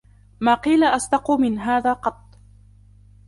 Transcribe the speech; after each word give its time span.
ما 0.39 0.53
قيل 0.55 0.83
أصدق 0.83 1.31
من 1.31 1.59
هذا 1.59 1.93
قط. 1.93 2.37